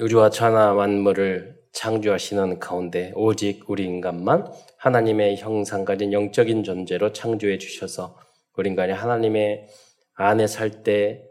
[0.00, 8.18] 우리와 천하 만물을 창조하시는 가운데 오직 우리 인간만 하나님의 형상 가진 영적인 존재로 창조해 주셔서
[8.56, 9.68] 우리 인간이 하나님의
[10.14, 11.22] 안에 살 때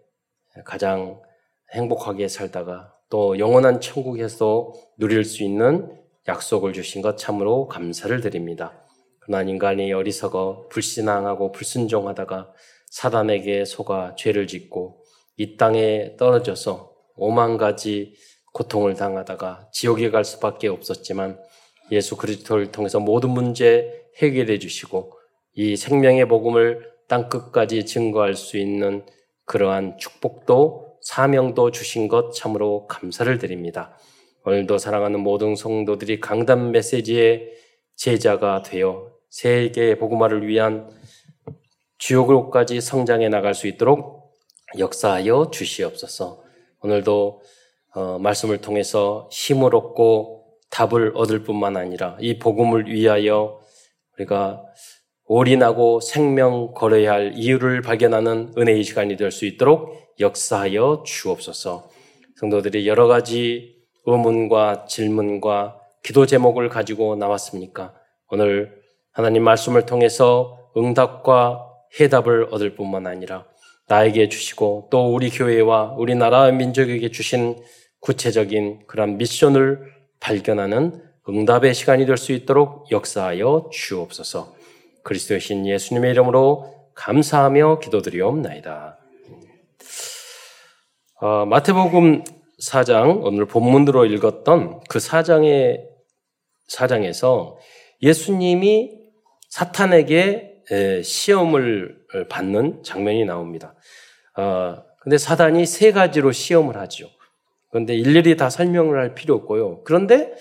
[0.64, 1.22] 가장
[1.74, 6.00] 행복하게 살다가 또 영원한 천국에서 누릴 수 있는
[6.30, 8.80] 약속을 주신 것 참으로 감사를 드립니다.
[9.20, 12.54] 그러나 인간이 어리석어 불신앙하고 불순종하다가
[12.92, 15.04] 사단에게 속아 죄를 짓고
[15.36, 18.16] 이 땅에 떨어져서 오만 가지
[18.54, 21.40] 고통을 당하다가 지옥에 갈 수밖에 없었지만
[21.92, 25.12] 예수 그리스도를 통해서 모든 문제 해결해 주시고
[25.56, 29.06] 이 생명의 복음을 땅 끝까지 증거할 수 있는
[29.46, 33.98] 그러한 축복도 사명도 주신 것 참으로 감사를 드립니다.
[34.46, 37.52] 오늘도 사랑하는 모든 성도들이 강단 메시지의
[37.96, 40.90] 제자가 되어 세계의 복음화를 위한
[41.98, 44.34] 지옥으로까지 성장해 나갈 수 있도록
[44.78, 46.44] 역사하여 주시옵소서.
[46.82, 47.42] 오늘도
[47.96, 53.60] 어, 말씀을 통해서 힘을 얻고 답을 얻을 뿐만 아니라 이 복음을 위하여
[54.18, 54.64] 우리가
[55.26, 61.90] 올인하고 생명 걸어야 할 이유를 발견하는 은혜의 시간이 될 수 있도록 역사하여 주옵소서.
[62.38, 67.94] 성도들이 여러 가지 의문과 질문과 기도 제목을 가지고 나왔습니까?
[68.30, 68.82] 오늘
[69.12, 71.68] 하나님 말씀을 통해서 응답과
[72.00, 73.46] 해답을 얻을 뿐만 아니라
[73.88, 77.56] 나에게 주시고 또 우리 교회와 우리나라 민족에게 주신
[78.04, 84.54] 구체적인 그런 미션을 발견하는 응답의 시간이 될 수 있도록 역사하여 주옵소서.
[85.04, 89.00] 그리스도의 신 예수님의 이름으로 감사하며 기도드리옵나이다.
[91.22, 92.26] 어, 마태복음
[92.62, 95.86] 4장 오늘 본문으로 읽었던 그 4장의
[96.70, 97.56] 4장에서
[98.02, 98.92] 예수님이
[99.50, 100.64] 사탄에게
[101.04, 101.98] 시험을
[102.30, 103.76] 받는 장면이 나옵니다.
[104.38, 107.10] 어, 근데 사단이 세 가지로 시험을 하죠.
[107.74, 109.82] 그런데 일일이 다 설명을 할 필요 없고요.
[109.84, 110.32] 그런데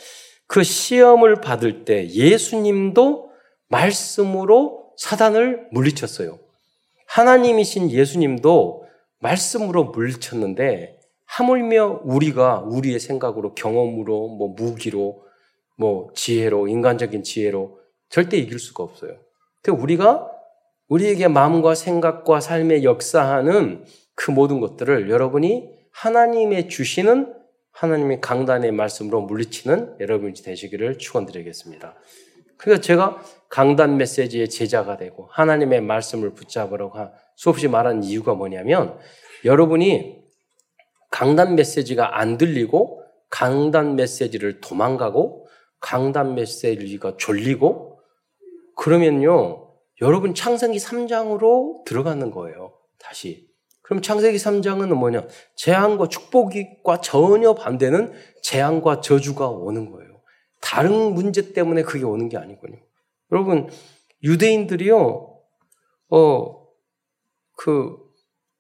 [0.47, 3.31] 그 시험을 받을 때 예수님도
[3.69, 6.39] 말씀으로 사단을 물리쳤어요.
[7.07, 8.85] 하나님이신 예수님도
[9.21, 15.25] 말씀으로 물리쳤는데 하물며 우리가 우리의 생각으로 경험으로 뭐 무기로
[15.79, 17.79] 뭐 지혜로 인간적인 지혜로
[18.11, 19.17] 절대 이길 수가 없어요.
[19.63, 20.31] 그 우리가
[20.89, 27.35] 우리에게 마음과 생각과 삶의 역사하는 그 모든 것들을 여러분이 하나님의 주시는
[27.73, 31.95] 하나님의 강단의 말씀으로 물리치는 여러분이 되시기를 축원드리겠습니다.
[32.57, 36.93] 그러니까 제가 강단 메시지의 제자가 되고 하나님의 말씀을 붙잡으라고
[37.35, 38.99] 수없이 말한 이유가 뭐냐면
[39.45, 40.23] 여러분이
[41.11, 45.49] 강단 메시지가 안 들리고 강단 메시지를 도망가고
[45.81, 48.01] 강단 메시지가 졸리고
[48.77, 49.69] 그러면요
[50.01, 52.73] 여러분 창세기 3장으로 들어가는 거예요.
[52.99, 53.52] 다시.
[53.83, 55.27] 그럼 창세기 3장은 뭐냐?
[55.57, 58.13] 재앙과 축복과 전혀 반대는
[58.43, 60.21] 재앙과 저주가 오는 거예요.
[60.61, 62.79] 다른 문제 때문에 그게 오는 게 아니군요.
[63.33, 63.69] 여러분,
[64.23, 65.39] 유대인들이요,
[66.11, 66.67] 어,
[67.57, 67.97] 그,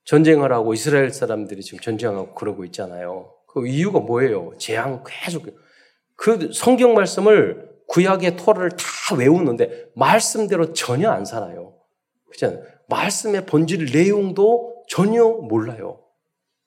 [0.04, 3.32] 전쟁을 하고 이스라엘 사람들이 지금 전쟁하고 그러고 있잖아요.
[3.46, 4.52] 그 이유가 뭐예요?
[4.58, 5.46] 재앙 계속.
[6.16, 11.74] 그 성경 말씀을 구약의 토를 다 외우는데 말씀대로 전혀 안 살아요.
[12.26, 12.64] 그렇잖아요.
[12.88, 16.00] 말씀의 본질 내용도 전혀 몰라요.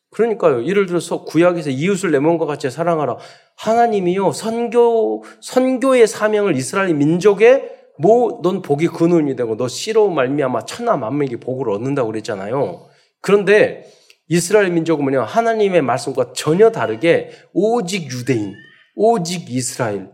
[0.09, 0.65] 그러니까요.
[0.65, 3.17] 예를 들어서 구약에서 이웃을 내 몸과 같이 사랑하라.
[3.57, 4.31] 하나님이요.
[4.31, 7.69] 선교 선교의 사명을 이스라엘 민족에
[7.99, 12.87] 뭐넌 복이 근원이 되고 너 씨로 말미암아 천하 만민에게 복을 얻는다고 그랬잖아요.
[13.21, 13.85] 그런데
[14.27, 15.21] 이스라엘 민족은 뭐냐?
[15.21, 18.55] 하나님의 말씀과 전혀 다르게 오직 유대인,
[18.95, 20.09] 오직 이스라엘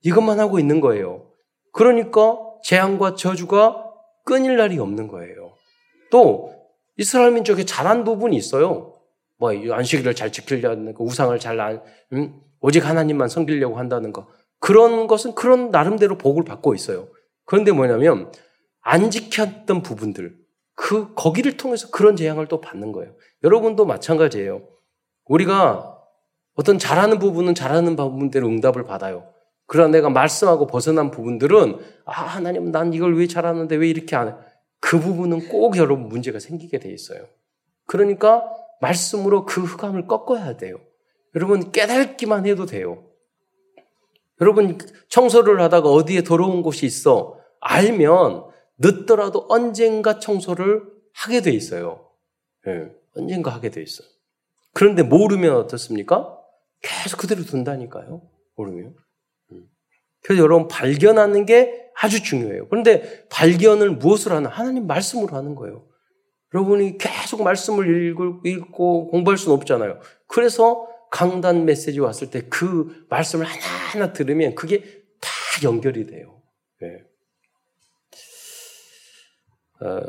[0.00, 1.26] 이것만 하고 있는 거예요.
[1.74, 3.84] 그러니까 재앙과 저주가
[4.24, 5.52] 끊일 날이 없는 거예요.
[6.10, 6.59] 또
[7.00, 8.92] 이스라엘 민족에 잘한 부분이 있어요.
[9.38, 12.38] 뭐 안식일을 잘 지키려는 거, 우상을 잘 안, 음?
[12.60, 14.28] 오직 하나님만 섬기려고 한다는 거.
[14.58, 17.08] 그런 것은 그런 나름대로 복을 받고 있어요.
[17.46, 18.30] 그런데 뭐냐면
[18.82, 20.36] 안 지켰던 부분들,
[20.74, 23.14] 그 거기를 통해서 그런 재앙을 또 받는 거예요.
[23.44, 24.60] 여러분도 마찬가지예요.
[25.24, 25.96] 우리가
[26.54, 29.32] 어떤 잘하는 부분은 잘하는 부분대로 응답을 받아요.
[29.66, 34.34] 그러나 내가 말씀하고 벗어난 부분들은 아 하나님 난 이걸 왜 잘하는데 왜 이렇게 안 해?
[34.80, 37.26] 그 부분은 꼭 여러분 문제가 생기게 돼 있어요.
[37.86, 38.44] 그러니까
[38.80, 40.80] 말씀으로 그 흑암을 꺾어야 돼요.
[41.34, 43.04] 여러분 깨닫기만 해도 돼요.
[44.40, 44.78] 여러분
[45.08, 48.46] 청소를 하다가 어디에 더러운 곳이 있어 알면
[48.78, 50.82] 늦더라도 언젠가 청소를
[51.12, 52.08] 하게 돼 있어요.
[52.64, 54.08] 네, 언젠가 하게 돼 있어요.
[54.72, 56.38] 그런데 모르면 어떻습니까?
[56.80, 58.22] 계속 그대로 둔다니까요.
[58.56, 58.94] 모르면.
[60.22, 62.68] 그래서 여러분 발견하는 게 아주 중요해요.
[62.68, 64.48] 그런데 발견을 무엇으로 하나?
[64.48, 65.86] 하나님 말씀으로 하는 거예요.
[66.54, 70.00] 여러분이 계속 말씀을 읽고, 공부할 수는 없잖아요.
[70.26, 74.82] 그래서 강단 메시지 왔을 때 그 말씀을 하나하나 들으면 그게
[75.20, 75.30] 다
[75.64, 76.40] 연결이 돼요.
[76.80, 76.88] 네.
[79.82, 80.00] 어,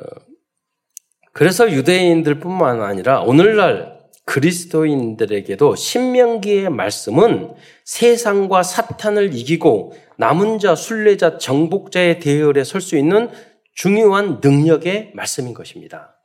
[1.33, 4.00] 그래서 유대인들뿐만 아니라 오늘날
[4.31, 13.29] 그리스도인들에게도 신명기의 말씀은 세상과 사탄을 이기고 남은 자, 순례자, 정복자의 대열에 설 수 있는
[13.73, 16.15] 중요한 능력의 말씀인 것입니다.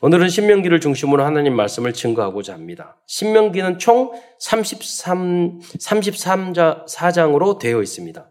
[0.00, 2.96] 오늘은 신명기를 중심으로 하나님 말씀을 증거하고자 합니다.
[3.06, 8.30] 신명기는 총 33, 33장으로 되어 있습니다.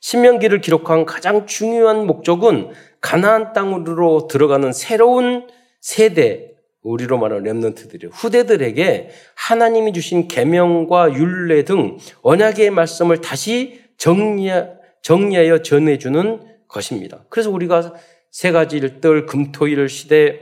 [0.00, 2.70] 신명기를 기록한 가장 중요한 목적은
[3.00, 5.48] 가나안 땅으로 들어가는 새로운
[5.80, 6.53] 세대,
[6.84, 14.68] 우리로 말하는 렘넌트들이 후대들에게 하나님이 주신 계명과 율례 등 언약의 말씀을 다시 정리하,
[15.02, 17.24] 정리하여 전해주는 것입니다.
[17.30, 17.94] 그래서 우리가
[18.30, 20.40] 세 가지 일들 금토일 시대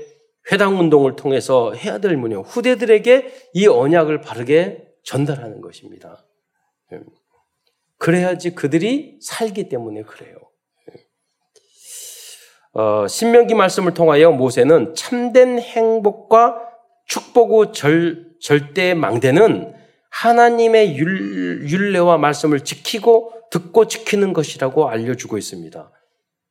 [0.50, 6.24] 회당 운동을 통해서 해야 될 문요 후대들에게 이 언약을 바르게 전달하는 것입니다.
[6.92, 7.00] 예.
[7.98, 10.34] 그래야지 그들이 살기 때문에 그래요.
[12.76, 12.80] 예.
[12.80, 16.60] 어, 신명기 말씀을 통하여 모세는 참된 행복과
[17.06, 19.74] 축복의 절, 절대 망대는
[20.10, 25.90] 하나님의 율, 율례와 말씀을 지키고 듣고 지키는 것이라고 알려주고 있습니다.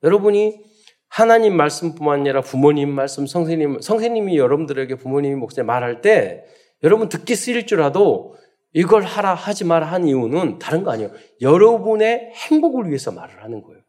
[0.03, 0.59] 여러분이
[1.07, 6.45] 하나님 말씀뿐만 아니라 부모님 말씀, 성생님, 성생님이 여러분들에게 부모님이 목사님 말할 때
[6.83, 8.35] 여러분 듣기 쓰일 줄 알아도
[8.73, 11.11] 이걸 하라 하지 마라 한 이유는 다른 거 아니에요.
[11.41, 13.81] 여러분의 행복을 위해서 말을 하는 거예요.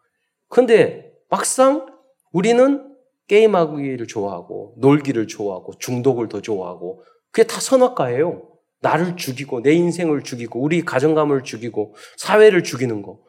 [0.49, 1.92] 그런데 막상
[2.33, 2.93] 우리는
[3.29, 8.49] 게임하기를 좋아하고 놀기를 좋아하고 중독을 더 좋아하고 그게 다 선악과예요.
[8.81, 13.21] 나를 죽이고 내 인생을 죽이고 우리 가정감을 죽이고 사회를 죽이는 거.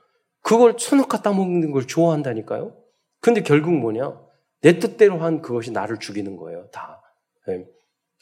[0.42, 2.76] 그걸 선악과 따먹는 걸 좋아한다니까요.
[3.22, 4.20] 근데 결국 뭐냐?
[4.62, 7.02] 내 뜻대로 한 그것이 나를 죽이는 거예요, 다.
[7.48, 7.66] 네.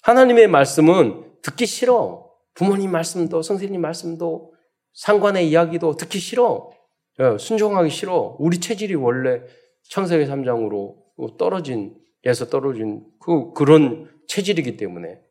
[0.03, 2.29] 하나님의 말씀은 듣기 싫어.
[2.53, 4.53] 부모님 말씀도, 선생님 말씀도,
[4.93, 6.71] 상관의 이야기도 듣기 싫어.
[7.19, 8.35] 예, 순종하기 싫어.
[8.39, 9.41] 우리 체질이 원래
[9.83, 15.21] 창세기 3장으로 떨어진, 에서 떨어진 그, 그런 체질이기 때문에.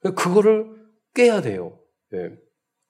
[0.00, 0.74] 그거를
[1.14, 1.78] 깨야 돼요.
[2.14, 2.36] 예.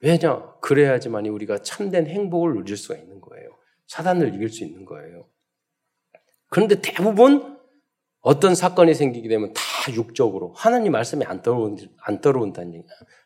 [0.01, 0.55] 왜냐?
[0.61, 3.49] 그래야지만이 우리가 참된 행복을 누릴 수가 있는 거예요.
[3.87, 5.29] 사단을 이길 수 있는 거예요.
[6.51, 7.57] 그런데 대부분
[8.21, 9.63] 어떤 사건이 생기게 되면 다
[9.95, 12.83] 육적으로 하나님 말씀이 안 떠오른 안 떠오른다니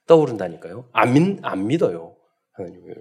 [0.07, 0.91] 떠오른다니까요.
[0.93, 2.17] 안, 믿, 안 믿어요
[2.53, 3.01] 하나님을.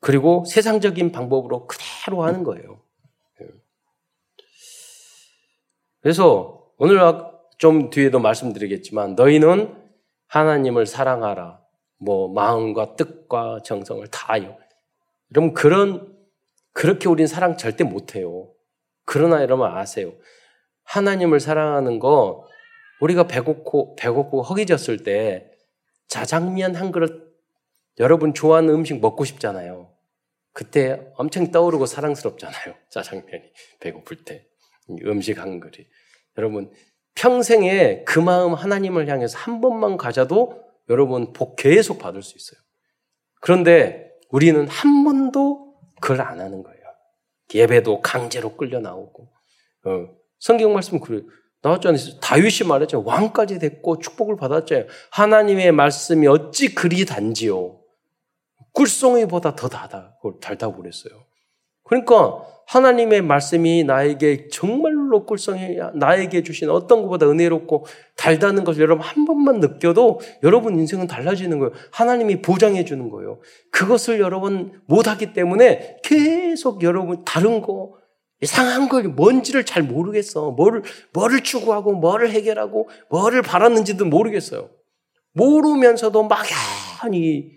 [0.00, 2.82] 그리고 세상적인 방법으로 그대로 하는 거예요.
[3.42, 3.46] 예.
[6.06, 7.00] 그래서 오늘
[7.58, 9.74] 좀 뒤에도 말씀드리겠지만 너희는
[10.28, 11.60] 하나님을 사랑하라.
[11.98, 14.56] 뭐 마음과 뜻과 정성을 다하여.
[15.34, 16.16] 여러분 그런
[16.72, 18.52] 그렇게 우리는 사랑 절대 못 해요.
[19.04, 20.12] 그러나 여러분 아세요.
[20.84, 22.46] 하나님을 사랑하는 거
[23.00, 25.50] 우리가 배고프고 배고프고 허기졌을 때
[26.06, 27.36] 자장면 한 그릇
[27.98, 29.90] 여러분 좋아하는 음식 먹고 싶잖아요.
[30.52, 32.76] 그때 엄청 떠오르고 사랑스럽잖아요.
[32.90, 33.42] 짜장면이
[33.80, 34.46] 배고플 때
[35.04, 35.86] 음식 한 그릇.
[36.38, 36.70] 여러분
[37.14, 42.60] 평생에 그 마음 하나님을 향해서 한 번만 가져도 여러분 복 계속 받을 수 있어요.
[43.40, 46.76] 그런데 우리는 한 번도 그걸 안 하는 거예요.
[47.54, 49.28] 예배도 강제로 끌려 나오고
[49.84, 51.22] 어, 성경 말씀 그래
[51.62, 52.20] 나왔잖아요.
[52.20, 53.02] 다윗이 말했죠.
[53.04, 54.86] 왕까지 됐고 축복을 받았잖아요.
[55.10, 57.80] 하나님의 말씀이 어찌 그리 단지요.
[58.72, 61.24] 꿀송이보다 더 달다, 달다고 그랬어요.
[61.86, 69.24] 그러니까 하나님의 말씀이 나에게 정말로 꿀성이 나에게 주신 어떤 것보다 은혜롭고 달다는 것을 여러분 한
[69.24, 71.72] 번만 느껴도 여러분 인생은 달라지는 거예요.
[71.92, 73.38] 하나님이 보장해 주는 거예요.
[73.70, 77.94] 그것을 여러분 못하기 때문에 계속 여러분 다른 거
[78.42, 80.50] 이상한 걸 뭔지를 잘 모르겠어.
[80.50, 84.70] 뭐를 뭐를 추구하고 뭐를 해결하고 뭐를 바랐는지도 모르겠어요.
[85.34, 87.52] 모르면서도 막연히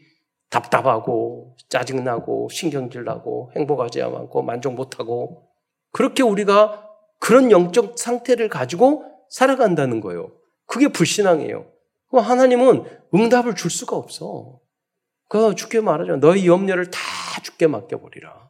[0.49, 5.47] 답답하고 짜증나고 신경질 나고 행복하지 않고 만족 못하고
[5.91, 6.87] 그렇게 우리가
[7.19, 10.31] 그런 영적 상태를 가지고 살아간다는 거예요.
[10.65, 11.65] 그게 불신앙이에요.
[12.11, 14.59] 하나님은 응답을 줄 수가 없어.
[15.27, 16.17] 그 죽게 말하죠.
[16.17, 16.99] 너희 염려를 다
[17.43, 18.49] 죽게 맡겨버리라.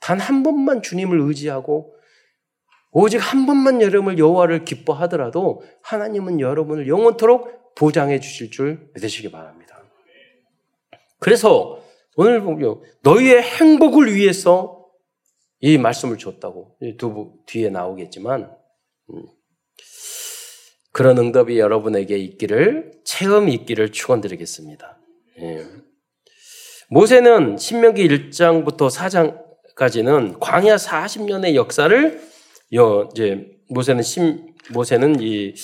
[0.00, 1.94] 단 한 번만 주님을 의지하고
[2.90, 9.63] 오직 한 번만 여러분을 여호와를 기뻐하더라도 하나님은 여러분을 영원토록 보장해 주실 줄 믿으시기 바랍니다.
[11.24, 11.82] 그래서
[12.16, 14.84] 오늘 보면 너희의 행복을 위해서
[15.58, 18.54] 이 말씀을 줬다고 두 뒤에 나오겠지만
[19.08, 19.26] 음,
[20.92, 24.98] 그런 응답이 여러분에게 있기를 체험 있기를 축원드리겠습니다.
[25.40, 25.64] 예.
[26.90, 32.20] 모세는 신명기 1장부터 4장까지는 광야 40년의 역사를
[32.74, 35.54] 여, 이제 모세는 심, 모세는 이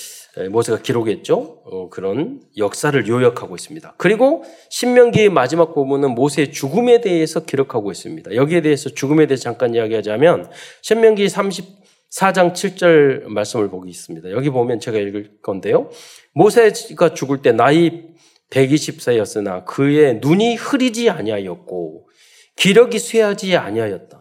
[0.49, 1.61] 모세가 기록했죠.
[1.65, 3.95] 어, 그런 역사를 요약하고 있습니다.
[3.97, 8.35] 그리고 신명기의 마지막 부분은 모세의 죽음에 대해서 기록하고 있습니다.
[8.35, 10.49] 여기에 대해서 죽음에 대해서 잠깐 이야기하자면
[10.81, 14.31] 신명기 34장 7절 말씀을 보겠습니다.
[14.31, 15.89] 여기 보면 제가 읽을 건데요.
[16.33, 18.11] 모세가 죽을 때 나이
[18.51, 22.07] 120세였으나 그의 눈이 흐리지 아니하였고
[22.55, 24.20] 기력이 쇠하지 아니하였다.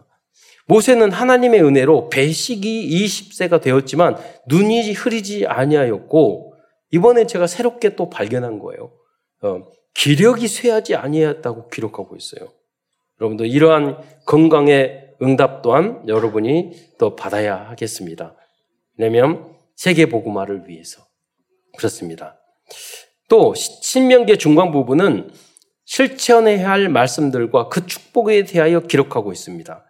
[0.67, 6.55] 모세는 하나님의 은혜로 배식이 20세가 되었지만 눈이 흐리지 아니하였고
[6.93, 8.93] 이번에 제가 새롭게 또 발견한 거예요.
[9.43, 9.63] 어,
[9.95, 12.51] 기력이 쇠하지 아니하였다고 기록하고 있어요.
[13.21, 18.35] 여러분도 이러한 건강의 응답 또한 여러분이 또 받아야 하겠습니다.
[18.97, 21.03] 왜냐하면 세계 복음화를 위해서
[21.77, 22.39] 그렇습니다.
[23.29, 25.31] 또 신명기의 중간 부분은
[25.85, 29.85] 실천해야 할 말씀들과 그 축복에 대하여 기록하고 있습니다.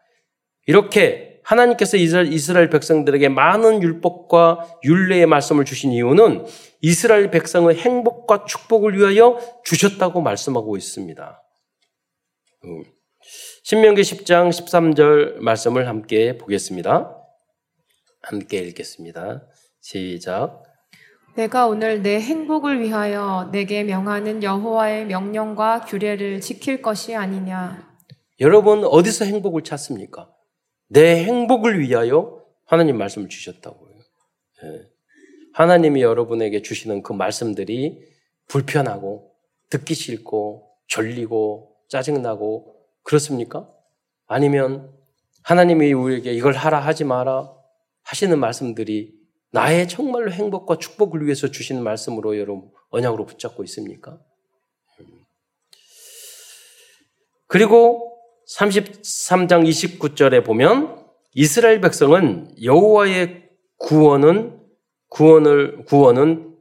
[0.70, 6.46] 이렇게 하나님께서 이스라엘 백성들에게 많은 율법과 율례의 말씀을 주신 이유는
[6.80, 11.42] 이스라엘 백성의 행복과 축복을 위하여 주셨다고 말씀하고 있습니다.
[12.66, 12.84] 음.
[13.64, 17.16] 신명기 10장 13절 말씀을 함께 보겠습니다.
[18.22, 19.42] 함께 읽겠습니다.
[19.80, 20.62] 시작.
[21.34, 27.90] 내가 오늘 내 행복을 위하여 내게 명하는 여호와의 명령과 규례를 지킬 것이 아니냐.
[28.38, 30.30] 여러분 어디서 행복을 찾습니까?
[30.92, 33.90] 내 행복을 위하여 하나님 말씀을 주셨다고요.
[34.64, 34.90] 예.
[35.52, 38.04] 하나님이 여러분에게 주시는 그 말씀들이
[38.48, 39.32] 불편하고
[39.70, 43.70] 듣기 싫고 졸리고 짜증나고 그렇습니까?
[44.26, 44.92] 아니면
[45.44, 47.52] 하나님이 우리에게 이걸 하라 하지 마라
[48.02, 49.14] 하시는 말씀들이
[49.52, 54.18] 나의 정말로 행복과 축복을 위해서 주시는 말씀으로 여러분 언약으로 붙잡고 있습니까?
[57.46, 58.09] 그리고
[58.56, 60.98] 33장 29절에 보면
[61.34, 64.58] 이스라엘 백성은 여호와의 구원은
[65.08, 66.56] 구원을 구원은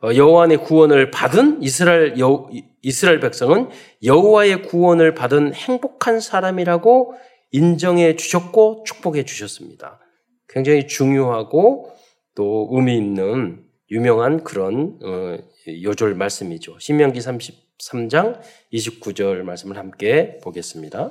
[0.00, 2.48] 어, 여호와의 구원을 받은 이스라엘 여,
[2.82, 3.68] 이스라엘 백성은
[4.04, 7.14] 여호와의 구원을 받은 행복한 사람이라고
[7.50, 10.00] 인정해 주셨고 축복해 주셨습니다.
[10.48, 11.90] 굉장히 중요하고
[12.34, 16.78] 또 의미 있는 유명한 그런 어, 요절 말씀이죠.
[16.78, 18.40] 신명기 30 3장
[18.72, 21.10] 29절 말씀을 함께 보겠습니다.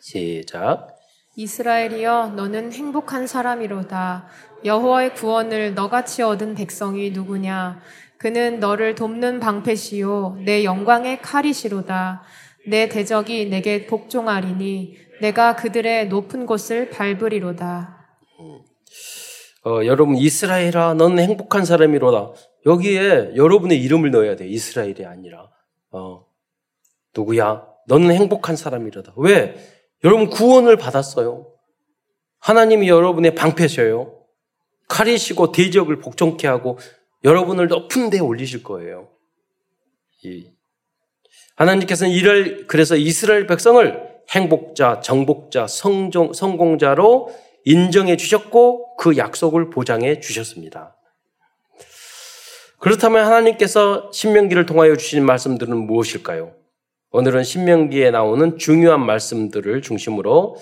[0.00, 0.96] 시작.
[1.36, 4.26] 이스라엘이여 너는 행복한 사람이로다.
[4.64, 7.80] 여호와의 구원을 너같이 얻은 백성이 누구냐?
[8.18, 12.22] 그는 너를 돕는 방패시요 내 영광의 칼이시로다.
[12.68, 17.98] 내 대적이 내게 복종하리니 내가 그들의 높은 곳을 밟으리로다.
[19.64, 22.32] 어, 여러분 이스라엘아 너는 행복한 사람이로다.
[22.66, 24.46] 여기에 여러분의 이름을 넣어야 돼.
[24.46, 25.48] 이스라엘이 아니라
[25.92, 26.26] 어,
[27.14, 27.66] 누구야?
[27.86, 29.14] 너는 행복한 사람이라다.
[29.16, 29.54] 왜?
[30.04, 31.52] 여러분 구원을 받았어요.
[32.40, 34.18] 하나님이 여러분의 방패셔요.
[34.88, 36.78] 칼이시고 대적을 복종케 하고
[37.24, 39.08] 여러분을 높은 데 올리실 거예요.
[41.56, 47.32] 하나님께서는 이를 그래서 이스라엘 백성을 행복자, 정복자, 성종, 성공자로
[47.64, 50.96] 인정해 주셨고 그 약속을 보장해 주셨습니다.
[52.82, 56.52] 그렇다면 하나님께서 신명기를 통하여 주신 말씀들은 무엇일까요?
[57.12, 60.56] 오늘은 신명기에 나오는 중요한 말씀들을 중심으로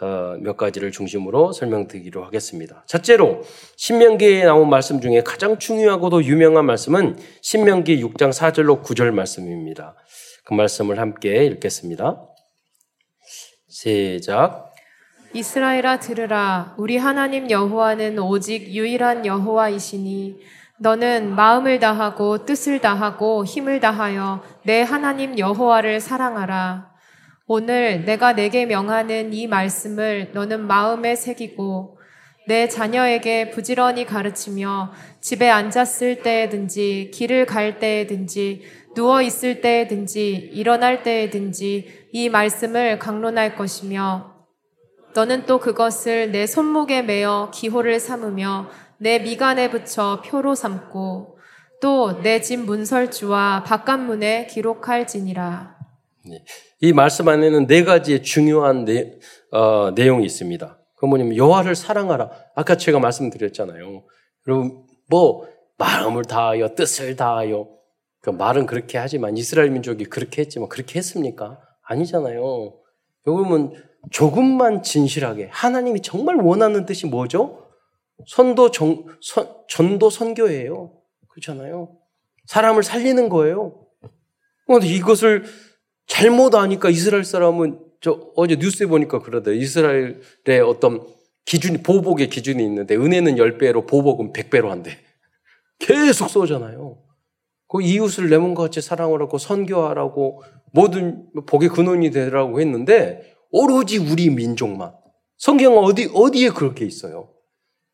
[0.00, 2.82] 어, 몇 가지를 중심으로 설명드리기로 하겠습니다.
[2.88, 3.42] 첫째로
[3.76, 9.94] 신명기에 나온 말씀 중에 가장 중요하고도 유명한 말씀은 신명기 6장 4절로 9절 말씀입니다.
[10.44, 12.20] 그 말씀을 함께 읽겠습니다.
[13.68, 14.74] 시작.
[15.34, 24.42] 이스라엘아 들으라 우리 하나님 여호와는 오직 유일한 여호와이시니 너는 마음을 다하고 뜻을 다하고 힘을 다하여
[24.64, 26.90] 내 하나님 여호와를 사랑하라.
[27.46, 31.98] 오늘 내가 내게 명하는 이 말씀을 너는 마음에 새기고
[32.48, 38.62] 내 자녀에게 부지런히 가르치며 집에 앉았을 때에든지 길을 갈 때에든지
[38.94, 44.46] 누워 있을 때에든지 일어날 때에든지 이 말씀을 강론할 것이며
[45.12, 51.38] 너는 또 그것을 내 손목에 매어 기호를 삼으며 내 미간에 붙여 표로 삼고
[51.80, 55.76] 또 내 집 문설주와 바깥문에 기록할지니라.
[56.28, 56.44] 네.
[56.80, 59.12] 이 말씀 안에는 네 가지의 중요한 내,
[59.52, 60.78] 어, 내용이 있습니다.
[60.96, 62.30] 그 뭐냐면 여호와를 사랑하라.
[62.54, 64.04] 아까 제가 말씀드렸잖아요.
[64.46, 65.46] 여러분 뭐
[65.78, 67.66] 마음을 다하여 뜻을 다하여
[68.20, 71.58] 그 말은 그렇게 하지만 이스라엘 민족이 그렇게 했지만 그렇게 했습니까?
[71.82, 72.74] 아니잖아요.
[73.26, 73.72] 여러분
[74.10, 77.59] 조금만 진실하게 하나님이 정말 원하는 뜻이 뭐죠?
[78.26, 80.92] 선도 정, 선, 전도 선교예요.
[81.28, 81.96] 그렇잖아요.
[82.46, 83.86] 사람을 살리는 거예요.
[84.66, 85.44] 근데 이것을
[86.06, 91.06] 잘못 아니까 이스라엘 사람은 저 어제 뉴스에 보니까 그러다 이스라엘의 어떤
[91.44, 94.98] 기준이, 보복의 기준이 있는데, 은혜는 10배로, 보복은 100배로 한대.
[95.78, 96.98] 계속 쏘잖아요.
[97.66, 104.92] 그 이웃을 내 몸과 같이 사랑하라고, 선교하라고, 모든 복의 근원이 되라고 했는데, 오로지 우리 민족만.
[105.38, 107.30] 성경은 어디, 어디에 그렇게 있어요?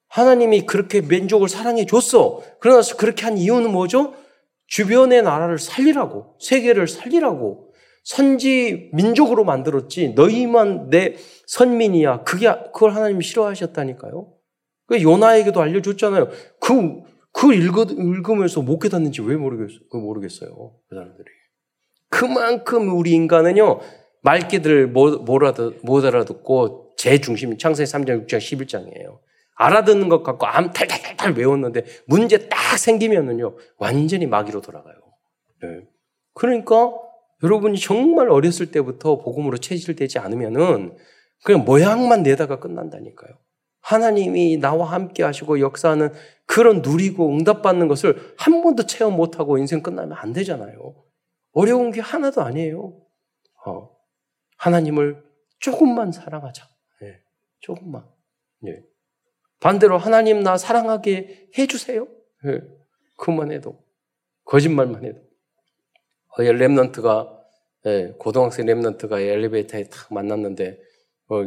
[0.08, 2.42] 하나님이 그렇게 민족을 사랑해 줬어.
[2.60, 4.14] 그러나 그렇게 한 이유는 뭐죠?
[4.68, 7.72] 주변의 나라를 살리라고, 세계를 살리라고,
[8.02, 12.22] 선지 민족으로 만들었지, 너희만 내 선민이야.
[12.22, 14.32] 그게, 그걸 하나님이 싫어하셨다니까요.
[14.86, 16.28] 그 요나에게도 알려줬잖아요.
[16.60, 19.80] 그, 그 읽으면서 못 깨닫는지 왜 모르겠어요.
[19.90, 20.74] 그 모르겠어요.
[20.88, 21.26] 그 사람들이.
[22.08, 23.80] 그만큼 우리 인간은요,
[24.22, 29.18] 말귀들 못 알아듣고 제 중심, 창세기 3장, 6장, 11장이에요.
[29.56, 34.94] 알아듣는 것 같고 암 탈탈탈탈 외웠는데 문제 딱 생기면은요 완전히 마귀로 돌아가요.
[35.62, 35.88] 네.
[36.34, 36.92] 그러니까
[37.42, 40.96] 여러분이 정말 어렸을 때부터 복음으로 체질되지 않으면은
[41.44, 43.32] 그냥 모양만 내다가 끝난다니까요.
[43.80, 46.12] 하나님이 나와 함께 하시고 역사하는
[46.46, 51.04] 그런 누리고 응답받는 것을 한 번도 체험 못하고 인생 끝나면 안 되잖아요.
[51.52, 53.00] 어려운 게 하나도 아니에요.
[53.64, 53.90] 어.
[54.58, 55.22] 하나님을
[55.60, 56.66] 조금만 사랑하자.
[57.00, 57.20] 네.
[57.60, 58.04] 조금만.
[58.60, 58.82] 네.
[59.60, 62.06] 반대로 하나님 나 사랑하게 해주세요.
[62.44, 62.60] 네.
[63.16, 63.78] 그만 해도.
[64.44, 65.18] 거짓말만 해도.
[66.28, 67.36] 어, 랩런트가,
[67.86, 70.78] 예, 고등학생 랩런트가 엘리베이터에 탁 만났는데,
[71.28, 71.42] 어,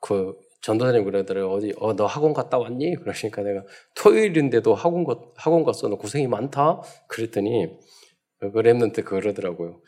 [0.00, 1.52] 그, 전도사님 그러더라고요.
[1.52, 2.96] 어디, 어, 너 학원 갔다 왔니?
[2.96, 5.88] 그러시니까 내가 토요일인데도 학원, 가, 학원 갔어.
[5.88, 6.80] 너 고생이 많다?
[7.08, 7.78] 그랬더니,
[8.38, 9.80] 그 랩런트 그러더라고요.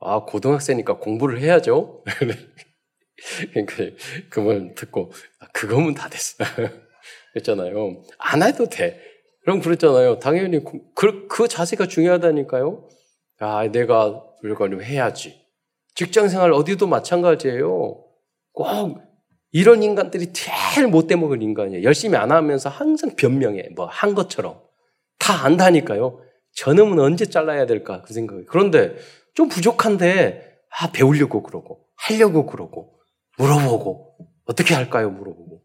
[0.00, 2.02] 아, 고등학생이니까 공부를 해야죠.
[3.52, 3.96] 그러니까
[4.28, 6.36] 그말 듣고, 아, 그거면 다 됐어.
[7.32, 8.02] 그랬잖아요.
[8.18, 9.00] 안 해도 돼.
[9.42, 10.18] 그럼 그랬잖아요.
[10.18, 10.62] 당연히
[10.94, 12.88] 그, 그 자세가 중요하다니까요.
[13.40, 15.40] 아, 내가 이걸 해야지.
[15.94, 18.04] 직장 생활 어디도 마찬가지예요.
[18.52, 18.98] 꼭
[19.50, 21.82] 이런 인간들이 제일 못돼 먹을 인간이에요.
[21.82, 23.70] 열심히 안 하면서 항상 변명해.
[23.76, 24.60] 뭐 한 것처럼.
[25.18, 26.20] 다 안다니까요.
[26.56, 28.02] 저놈은 언제 잘라야 될까?
[28.02, 28.44] 그 생각이.
[28.46, 28.96] 그런데
[29.34, 30.42] 좀 부족한데,
[30.80, 32.98] 아, 배우려고 그러고, 하려고 그러고,
[33.38, 35.10] 물어보고, 어떻게 할까요?
[35.10, 35.62] 물어보고.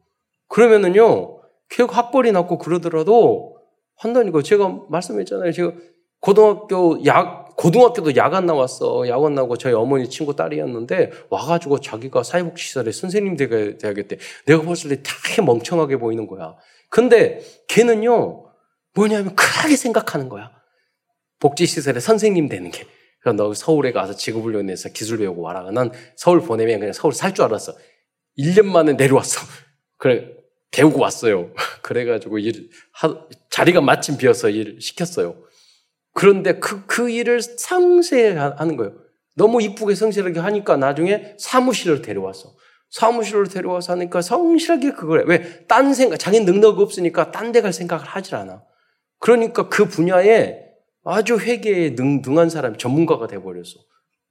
[0.49, 1.36] 그러면은요,
[1.69, 3.57] 계속 학벌이 낮고 그러더라도
[3.97, 5.51] 한다니까 제가 말씀했잖아요.
[5.51, 5.73] 제가
[6.19, 9.07] 고등학교 약 고등학교도 야간 나왔어.
[9.07, 14.17] 야간 나오고 저희 어머니 친구 딸이었는데 와가지고 자기가 사회복지시설에 선생님 되야겠대.
[14.45, 16.55] 내가 봤을 때 되게 멍청하게 보이는 거야.
[16.89, 18.45] 근데 걔는요
[18.93, 20.51] 뭐냐면 크게 생각하는 거야.
[21.39, 22.85] 복지시설에 선생님 되는 게.
[23.21, 25.69] 그러니까 너 서울에 가서 직업훈련해서 기술 배우고 와라.
[25.71, 27.73] 난 서울 보내면 그냥 서울 살 줄 알았어.
[28.37, 29.41] 1년 만에 내려왔어.
[29.97, 30.36] 그래
[30.71, 31.51] 배우고 왔어요.
[31.81, 33.15] 그래가지고 일, 하,
[33.49, 35.35] 자리가 마침 비어서 일 시켰어요.
[36.13, 38.93] 그런데 그, 그 일을 상세히 하는 거예요.
[39.35, 42.55] 너무 이쁘게 성실하게 하니까 나중에 사무실을 데려왔어.
[42.89, 45.23] 사무실을 데려와서 하니까 성실하게 그걸 해.
[45.27, 45.65] 왜?
[45.67, 48.63] 딴 생각, 자기 능력 없으니까 딴 데 갈 생각을 하질 않아.
[49.19, 50.61] 그러니까 그 분야에
[51.03, 53.75] 아주 회계에 능, 능한 사람, 전문가가 돼버렸어.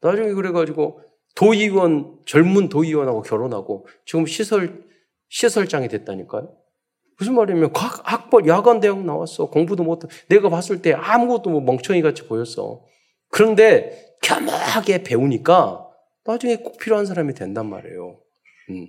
[0.01, 1.01] 나중에 그래가지고
[1.35, 4.86] 도의원, 젊은 도의원하고 결혼하고 지금 시설
[5.29, 6.55] 시설장이 됐다니까요.
[7.19, 9.47] 무슨 말이냐면 학벌 야간 대학 나왔어.
[9.47, 12.85] 공부도 못 내가 봤을 때 아무것도 뭐 멍청이 같이 보였어.
[13.31, 15.87] 그런데 겸하게 배우니까
[16.25, 18.19] 나중에 꼭 필요한 사람이 된단 말이에요.
[18.71, 18.89] 음.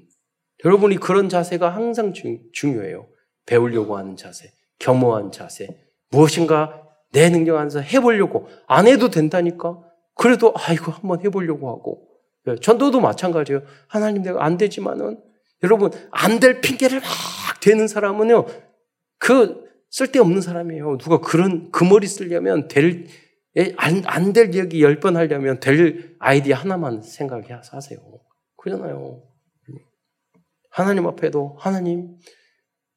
[0.66, 3.08] 여러분이 그런 자세가 항상 중, 중요해요.
[3.46, 5.68] 배우려고 하는 자세, 겸허한 자세,
[6.10, 9.80] 무엇인가 내 능력 안에서 해보려고 안 해도 된다니까.
[10.16, 12.08] 그래도 아 이거 한번 해보려고 하고
[12.48, 13.62] 예, 전도도 마찬가지예요.
[13.88, 15.22] 하나님 내가 안 되지만은
[15.64, 18.46] 여러분, 안 될 핑계를 막 대는 사람은요,
[19.18, 20.98] 그 쓸데없는 사람이에요.
[20.98, 23.08] 누가 그런, 그 머리 쓰려면 될,
[23.78, 28.00] 안, 안 될 얘기 열 번 하려면 될 아이디어 하나만 생각해서 하세요.
[28.58, 29.24] 그러잖아요.
[30.70, 32.18] 하나님 앞에도, 하나님,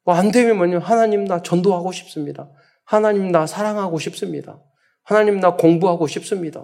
[0.03, 2.51] 뭐 안 되면 뭐냐, 하나님 나 전도하고 싶습니다.
[2.85, 4.59] 하나님 나 사랑하고 싶습니다.
[5.03, 6.61] 하나님 나 공부하고 싶습니다.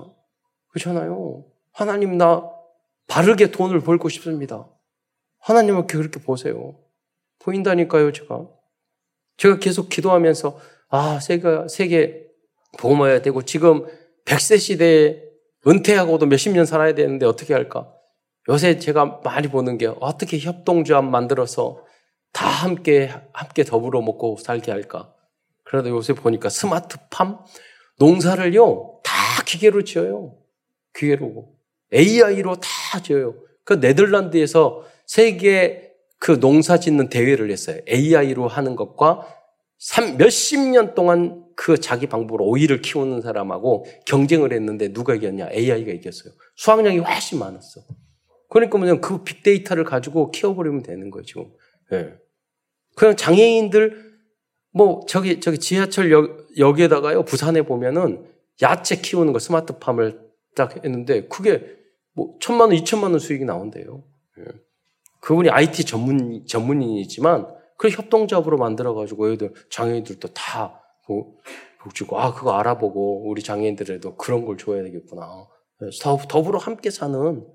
[0.69, 1.45] 그렇잖아요.
[1.71, 2.43] 하나님 나
[3.07, 4.67] 바르게 돈을 벌고 싶습니다.
[5.47, 6.75] 하나님을 그렇게 보세요.
[7.39, 8.47] 보인다니까요, 제가.
[9.37, 12.25] 제가 계속 기도하면서, 아, 세계, 세계
[12.77, 13.85] 복음해야 되고, 지금
[14.25, 15.23] 100세 시대에
[15.65, 17.89] 은퇴하고도 몇십 년 살아야 되는데 어떻게 할까?
[18.49, 21.85] 요새 제가 많이 보는 게 어떻게 협동조합 만들어서
[22.33, 25.13] 다 함께, 함께 더불어 먹고 살게 할까?
[25.63, 27.39] 그래도 요새 보니까 스마트팜,
[27.99, 30.35] 농사를요, 다 기계로 지어요.
[30.93, 31.53] 기계로.
[31.93, 33.35] AI로 다 지어요.
[33.63, 37.81] 그 네덜란드에서 세계 그 농사 짓는 대회를 했어요.
[37.89, 39.27] AI로 하는 것과
[40.17, 45.49] 몇십 년 동안 그 자기 방법으로 오이를 키우는 사람하고 경쟁을 했는데 누가 이겼냐?
[45.51, 46.33] AI가 이겼어요.
[46.55, 47.81] 수확량이 훨씬 많았어.
[48.49, 51.51] 그러니까 뭐냐면 그 빅데이터를 가지고 키워버리면 되는 거죠.
[51.91, 52.13] 네.
[52.95, 54.07] 그냥 장애인들
[54.71, 58.25] 뭐 저기 저기 지하철 역, 역에다가요 부산에 보면은
[58.61, 60.19] 야채 키우는 거 스마트팜을
[60.55, 61.77] 딱 했는데 그게
[62.13, 64.03] 뭐 천만 원, 이천만 원 수익이 나온대요.
[64.39, 64.43] 예.
[65.21, 70.81] 그분이 IT 전문 전문인이지만 그 협동조합으로 만들어가지고 애들 장애인들도 다
[71.81, 75.47] 복지고 아 그거 알아보고 우리 장애인들에도 그런 걸 줘야 되겠구나.
[75.83, 75.89] 예.
[76.27, 77.45] 더불어 함께 사는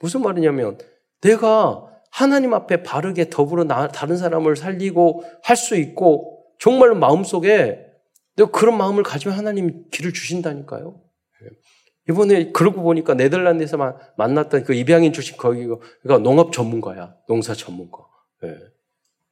[0.00, 0.78] 무슨 말이냐면
[1.20, 7.78] 내가 하나님 앞에 바르게 더불어 나, 다른 사람을 살리고 할 수 있고 정말 마음속에
[8.36, 11.00] 내가 그런 마음을 가지면 하나님 길을 주신다니까요.
[12.08, 12.12] 예.
[12.12, 13.76] 이번에 그러고 보니까 네덜란드에서
[14.16, 17.16] 만났던 그 입양인 출신 거기가 그러니까 농업 전문가야.
[17.28, 17.98] 농사 전문가.
[18.44, 18.56] 예.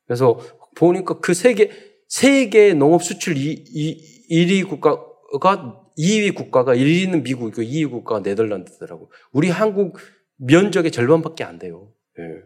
[0.07, 0.41] 그래서
[0.77, 1.71] 보니까 그 세계
[2.09, 9.11] 세계 농업 수출 2, 1위 국가가 2위 국가가 1위는 미국이고 2위 국가가 네덜란드더라고.
[9.33, 9.99] 우리 한국
[10.37, 11.93] 면적의 절반밖에 안 돼요.
[12.19, 12.43] 예.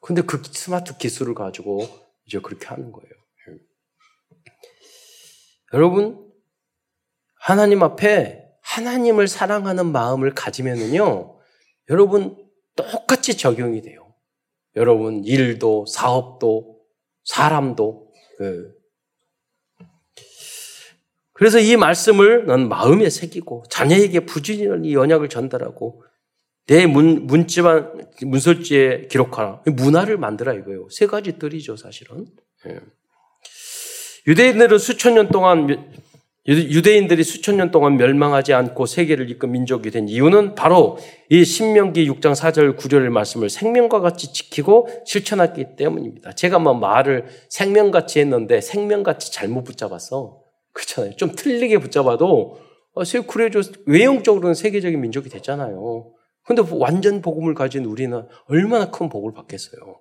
[0.00, 1.86] 근데 그 스마트 기술을 가지고
[2.26, 3.10] 이제 그렇게 하는 거예요.
[3.48, 3.58] 예.
[5.74, 6.28] 여러분,
[7.40, 11.38] 하나님 앞에 하나님을 사랑하는 마음을 가지면은요,
[11.88, 12.36] 여러분
[12.76, 14.14] 똑같이 적용이 돼요.
[14.76, 16.78] 여러분 일도, 사업도,
[17.24, 18.12] 사람도.
[18.42, 19.84] 예.
[21.32, 26.04] 그래서 이 말씀을 난 마음에 새기고 자녀에게 부지런히 연약을 전달하고
[26.66, 29.62] 내 문, 문지만, 문설지에 기록하라.
[29.64, 30.88] 문화를 만들어 이거예요.
[30.90, 32.26] 세 가지 뜰이죠, 사실은.
[32.66, 32.80] 예.
[34.26, 35.90] 유대인들은 수천 년 동안,
[36.48, 40.96] 유대인들이 수천 년 동안 멸망하지 않고 세계를 이끈 민족이 된 이유는 바로
[41.28, 46.32] 이 신명기 6장 4절 9절 말씀을 생명과 같이 지키고 실천했기 때문입니다.
[46.32, 50.40] 제가 뭐 말을 생명같이 했는데 생명같이 잘못 붙잡았어.
[50.72, 51.16] 그렇잖아요.
[51.16, 52.58] 좀 틀리게 붙잡아도
[52.94, 56.12] 어, 세쿠레조 외형적으로는 세계적인 민족이 됐잖아요.
[56.46, 60.00] 근데 완전 복음을 가진 우리는 얼마나 큰 복을 받겠어요.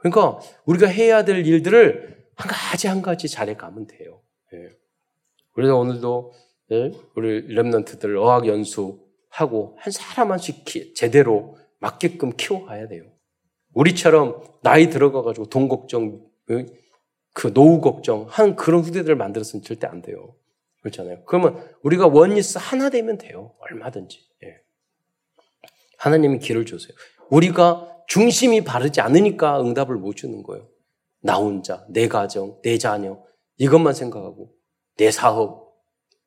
[0.00, 4.22] 그러니까 우리가 해야 될 일들을 한 가지 한 가지 잘해 가면 돼요.
[4.54, 4.85] 예.
[5.56, 6.32] 그래서 오늘도
[6.72, 13.04] 예, 우리 랩런트들 어학 연수하고 한 사람 한씩 키, 제대로 맞게끔 키워가야 돼요.
[13.72, 16.66] 우리처럼 나이 들어가가지고 돈 걱정, 예,
[17.32, 20.36] 그 노후 걱정 한 그런 후대들을 만들었으면 절대 안 돼요.
[20.82, 21.24] 그렇잖아요.
[21.24, 23.54] 그러면 우리가 원리스 하나 되면 돼요.
[23.58, 24.18] 얼마든지.
[24.44, 24.56] 예.
[25.98, 26.94] 하나님이 길을 주세요.
[27.30, 30.68] 우리가 중심이 바르지 않으니까 응답을 못 주는 거예요.
[31.22, 33.18] 나 혼자, 내 가정, 내 자녀,
[33.56, 34.55] 이것만 생각하고,
[34.96, 35.66] 내 사업.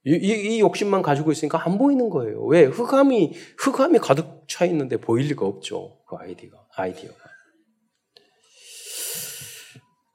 [0.05, 2.43] 이, 이, 이 욕심만 가지고 있으니까 안 보이는 거예요.
[2.45, 2.63] 왜?
[2.63, 5.97] 흑암이, 흑암이 가득 차 있는데 보일 리가 없죠.
[6.07, 7.29] 그 아이디가, 아이디어가.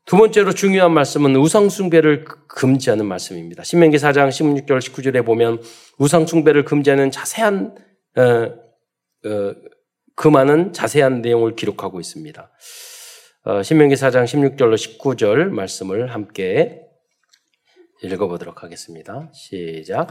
[0.07, 3.65] 두 번째로 중요한 말씀은 우상숭배를 금지하는 말씀입니다.
[3.65, 5.63] 신명기 4장 16절 19절에 보면
[5.99, 7.75] 우상숭배를 금지하는 자세한
[8.17, 9.55] 어, 어,
[10.15, 12.51] 그 많은 자세한 내용을 기록하고 있습니다.
[13.45, 16.84] 어, 신명기 4장 16절로 19절 말씀을 함께
[18.05, 19.29] 읽어보도록 하겠습니다.
[19.33, 20.09] 시작.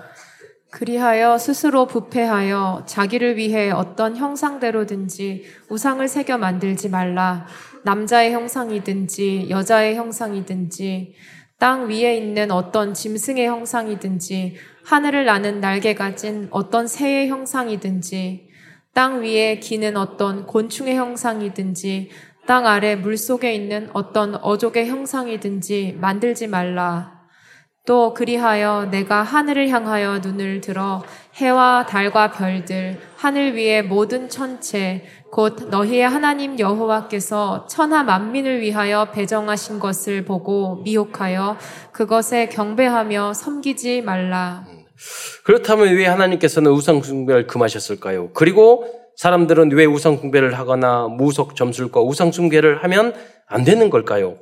[0.72, 7.46] 그리하여 스스로 부패하여 자기를 위해 어떤 형상대로든지 우상을 새겨 만들지 말라.
[7.84, 11.14] 남자의 형상이든지 여자의 형상이든지
[11.60, 18.50] 땅 위에 있는 어떤 짐승의 형상이든지 하늘을 나는 날개 가 진 어떤 새의 형상이든지
[18.94, 22.10] 땅 위에 기는 어떤 곤충의 형상이든지
[22.48, 27.23] 땅 아래 물 속에 있는 어떤 어족의 형상이든지 만들지 말라.
[27.86, 31.04] 또 그리하여 내가 하늘을 향하여 눈을 들어
[31.36, 39.80] 해와 달과 별들, 하늘 위의 모든 천체, 곧 너희의 하나님 여호와께서 천하 만민을 위하여 배정하신
[39.80, 41.58] 것을 보고 미혹하여
[41.92, 44.66] 그것에 경배하며 섬기지 말라.
[45.44, 48.30] 그렇다면 왜 하나님께서는 우상 숭배를 금하셨을까요?
[48.34, 48.86] 그리고
[49.18, 53.14] 사람들은 왜 우상 숭배를 하거나 무속 점술과 우상 숭배를 하면
[53.48, 54.38] 안 되는 걸까요?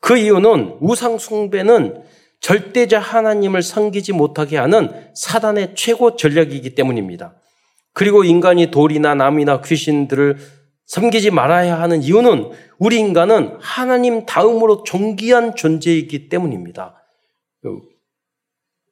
[0.00, 2.04] 그 이유는 우상 숭배는
[2.44, 7.40] 절대자 하나님을 섬기지 못하게 하는 사단의 최고 전략이기 때문입니다.
[7.94, 10.36] 그리고 인간이 돌이나 남이나 귀신들을
[10.84, 17.02] 섬기지 말아야 하는 이유는 우리 인간은 하나님 다음으로 존귀한 존재이기 때문입니다.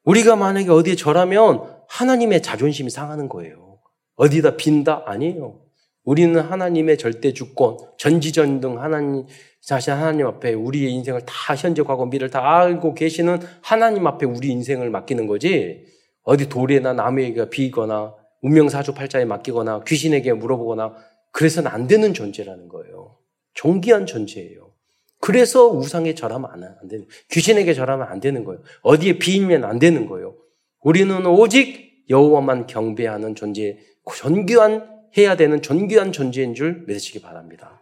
[0.04, 3.80] 우리가 만약에 어디에 절하면 하나님의 자존심이 상하는 거예요.
[4.16, 5.02] 어디다 빈다?
[5.04, 5.60] 아니에요.
[6.04, 9.26] 우리는 하나님의 절대 주권, 전지전등 하나님,
[9.62, 14.48] 사실 하나님 앞에 우리의 인생을 다 현재, 과거, 미래를 다 알고 계시는 하나님 앞에 우리
[14.48, 15.87] 인생을 맡기는 거지,
[16.25, 20.96] 어디 돌에나 남에게 비거나, 운명사주팔자에 맡기거나, 귀신에게 물어보거나,
[21.31, 23.18] 그래서는 안 되는 존재라는 거예요.
[23.55, 24.72] 존귀한 존재예요.
[25.20, 28.61] 그래서 우상에 절하면 안 되는, 귀신에게 절하면 안 되는 거예요.
[28.83, 30.35] 어디에 비이면 안 되는 거예요.
[30.81, 33.79] 우리는 오직 여호와만 경배하는 존재,
[34.12, 37.81] 존귀한 해야 되는 존귀한 존재인 줄 믿으시기 바랍니다.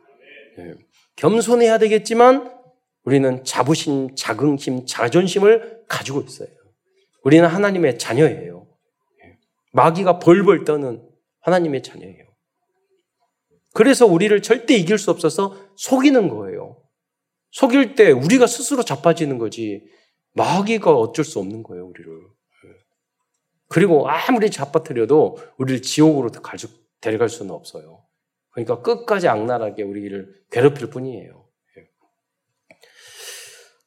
[0.59, 0.75] 네.
[1.21, 2.51] 겸손해야 되겠지만
[3.05, 6.49] 우리는 자부심, 자긍심, 자존심을 가지고 있어요.
[7.23, 8.67] 우리는 하나님의 자녀예요.
[9.73, 11.07] 마귀가 벌벌 떠는
[11.41, 12.25] 하나님의 자녀예요.
[13.75, 16.83] 그래서 우리를 절대 이길 수 없어서 속이는 거예요.
[17.51, 19.85] 속일 때 우리가 스스로 자빠지는 거지
[20.33, 22.11] 마귀가 어쩔 수 없는 거예요, 우리를.
[23.69, 26.31] 그리고 아무리 잡아뜨려도 우리를 지옥으로
[27.01, 28.05] 데려갈 수는 없어요.
[28.65, 31.45] 그러니까 끝까지 악랄하게 우리를 괴롭힐 뿐이에요.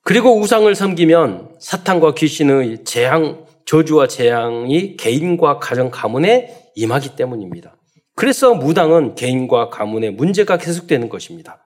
[0.04, 7.78] 그리고 우상을 섬기면 사탄과 귀신의 재앙, 저주와 재앙이 개인과 가정 가문에 임하기 때문입니다.
[8.16, 11.66] 그래서 무당은 개인과 가문의 문제가 계속되는 것입니다.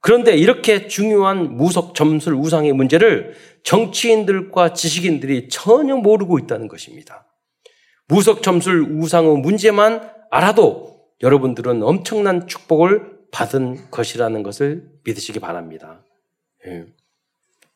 [0.00, 7.26] 그런데 이렇게 중요한 무속 점술 우상의 문제를 정치인들과 지식인들이 전혀 모르고 있다는 것입니다.
[8.08, 16.04] 무속 점술 우상의 문제만 알아도 여러분들은 엄청난 축복을 받은 것이라는 것을 믿으시기 바랍니다.
[16.66, 16.86] 예.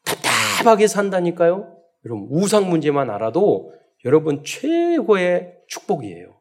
[0.04, 1.76] 답답하게 산다니까요?
[2.04, 3.72] 여러분, 우상 문제만 알아도
[4.04, 6.40] 여러분 최고의 축복이에요.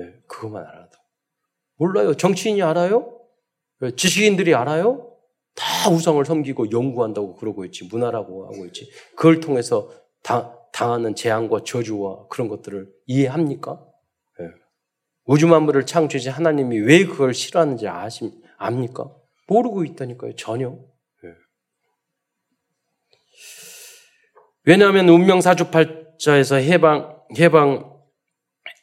[0.00, 0.14] 예.
[0.26, 0.98] 그것만 알아도.
[1.76, 2.14] 몰라요.
[2.14, 3.18] 정치인이 알아요?
[3.82, 3.90] 예.
[3.90, 5.12] 지식인들이 알아요?
[5.54, 7.84] 다 우상을 섬기고 연구한다고 그러고 있지.
[7.84, 8.90] 문화라고 하고 있지.
[9.16, 9.90] 그걸 통해서
[10.22, 13.87] 당, 당하는 재앙과 저주와 그런 것들을 이해합니까?
[15.28, 15.32] 네.
[15.32, 19.14] 우주 만물을 창조지 하나님이 왜 그걸 싫어하는지 아십, 압니까?
[19.46, 20.34] 모르고 있다니까요.
[20.36, 20.70] 전혀.
[20.70, 21.30] 네.
[24.64, 27.98] 왜냐하면 운명 사주팔자에서 해방, 해방,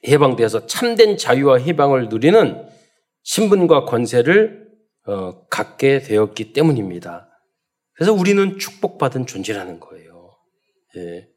[0.07, 2.69] 해방되어서 참된 자유와 해방을 누리는
[3.23, 4.65] 신분과 권세를
[5.07, 7.29] 어, 갖게 되었기 때문입니다.
[7.93, 10.35] 그래서 우리는 축복받은 존재라는 거예요.
[10.97, 11.27] 예.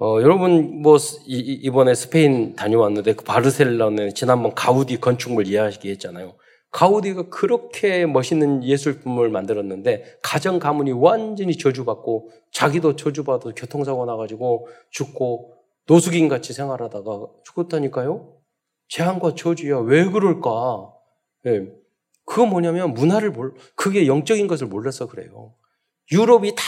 [0.00, 6.36] 어, 여러분 뭐 이, 번에 스페인 다녀왔는데 그 바르셀로나에 지난번 가우디 건축물 이야기했잖아요.
[6.70, 15.54] 가우디가 그렇게 멋있는 예술품을 만들었는데 가정 가문이 완전히 저주받고 자기도 저주받아 교통사고 나가지고 죽고
[15.86, 18.34] 노숙인 같이 생활하다가 죽었다니까요.
[18.88, 20.92] 재앙과 저주야 왜 그럴까?
[21.46, 21.66] 예.
[22.24, 25.54] 그거 뭐냐면 문화를 몰, 그게 영적인 것을 몰라서 그래요.
[26.12, 26.62] 유럽이 다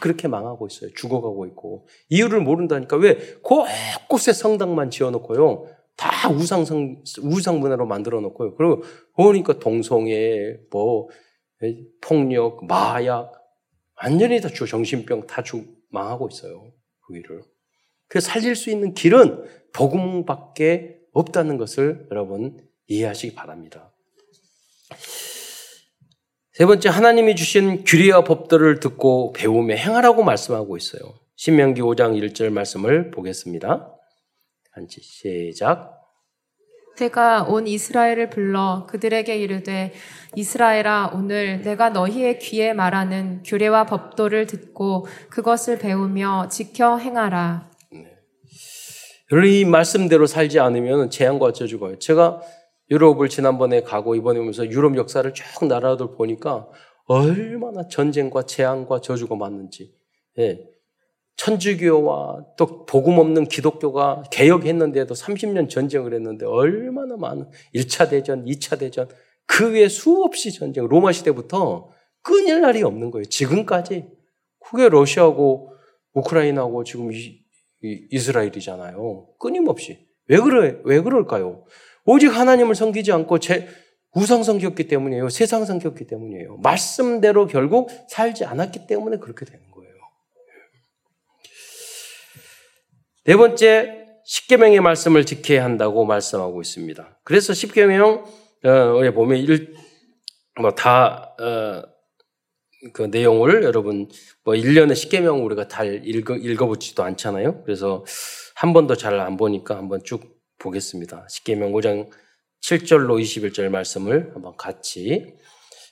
[0.00, 0.90] 그렇게 망하고 있어요.
[0.94, 1.86] 죽어가고 있고.
[2.08, 2.96] 이유를 모른다니까.
[2.96, 3.18] 왜?
[3.42, 5.66] 곳곳에 성당만 지어놓고요.
[5.96, 8.56] 다 우상성, 우상 문화로 만들어 놓고요.
[8.56, 8.82] 그리고
[9.16, 11.08] 그러니까 동성애, 뭐,
[12.00, 13.32] 폭력, 마약,
[14.02, 16.72] 완전히 다 정신병 다 죽, 망하고 있어요.
[17.06, 17.42] 거기를.
[18.08, 23.92] 그 살릴 수 있는 길은 복음밖에 없다는 것을 여러분 이해하시기 바랍니다.
[26.54, 31.00] 세 번째, 하나님이 주신 규례와 법들을 듣고 배우며 행하라고 말씀하고 있어요.
[31.34, 33.92] 신명기 5장 1절 말씀을 보겠습니다.
[34.70, 36.00] 한지 시작.
[36.96, 39.92] 내가 온 이스라엘을 불러 그들에게 이르되
[40.36, 47.68] 이스라엘아 오늘 내가 너희의 귀에 말하는 규례와 법도를 듣고 그것을 배우며 지켜 행하라.
[47.90, 48.06] 네.
[49.44, 52.42] 이 말씀대로 살지 않으면 재앙과 저주가 제가
[52.90, 56.68] 유럽을 지난번에 가고 이번에 오면서 유럽 역사를 쭉 나라들 보니까
[57.06, 59.94] 얼마나 전쟁과 재앙과 저주가 많은지.
[60.38, 60.68] 예.
[61.36, 69.08] 천주교와 또 복음 없는 기독교가 개혁했는데도 30년 전쟁을 했는데 얼마나 많은 1차 대전, 2차 대전,
[69.46, 71.90] 그 외에 수없이 전쟁, 로마 시대부터
[72.22, 73.24] 끊일 날이 없는 거예요.
[73.24, 74.06] 지금까지.
[74.60, 75.74] 그게 러시아고
[76.14, 77.40] 우크라이나고 지금 이,
[77.82, 79.34] 이, 이스라엘이잖아요.
[79.38, 80.06] 끊임없이.
[80.28, 80.80] 왜 그래?
[80.84, 81.64] 왜 그럴까요?
[82.04, 83.68] 오직 하나님을 섬기지 않고 제
[84.14, 85.28] 우상 섬겼기 때문이에요.
[85.28, 86.58] 세상 섬겼기 때문이에요.
[86.58, 89.92] 말씀대로 결국 살지 않았기 때문에 그렇게 되는 거예요.
[93.24, 97.20] 네 번째 십계명의 말씀을 지켜야 한다고 말씀하고 있습니다.
[97.24, 97.98] 그래서 십계명에
[98.64, 99.74] 어, 보면 일,
[100.60, 101.82] 뭐다 어,
[102.92, 104.08] 그 내용을 여러분
[104.44, 107.62] 뭐 1년에 십계명 우리가 다 읽어 읽어보지도 않잖아요.
[107.64, 108.04] 그래서
[108.54, 111.26] 한 번도 잘안 보니까 한번 쭉 보겠습니다.
[111.28, 112.10] 십계명 5장
[112.62, 115.34] 7절로 21절 말씀을 한번 같이